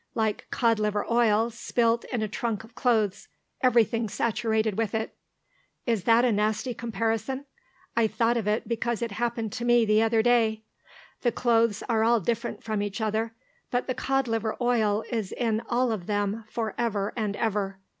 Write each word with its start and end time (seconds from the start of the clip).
Like 0.15 0.47
cod 0.49 0.79
liver 0.79 1.05
oil 1.13 1.51
spilt 1.51 2.05
in 2.05 2.23
a 2.23 2.27
trunk 2.27 2.63
of 2.63 2.73
clothes; 2.73 3.27
everything's 3.61 4.15
saturated 4.15 4.75
with 4.75 4.95
it. 4.95 5.15
(Is 5.85 6.05
that 6.05 6.25
a 6.25 6.31
nasty 6.31 6.73
comparison? 6.73 7.45
I 7.95 8.07
thought 8.07 8.35
of 8.35 8.47
it 8.47 8.67
because 8.67 9.03
it 9.03 9.11
happened 9.11 9.51
to 9.51 9.63
me 9.63 9.85
the 9.85 10.01
other 10.01 10.23
day.) 10.23 10.63
The 11.21 11.31
clothes 11.31 11.83
are 11.87 12.03
all 12.03 12.19
different 12.19 12.63
from 12.63 12.81
each 12.81 12.99
other, 12.99 13.35
but 13.69 13.85
the 13.85 13.93
cod 13.93 14.27
liver 14.27 14.57
oil 14.59 15.03
is 15.11 15.33
in 15.33 15.61
all 15.69 15.91
of 15.91 16.07
them 16.07 16.45
for 16.49 16.73
ever 16.79 17.13
and 17.15 17.35
ever. 17.35 17.79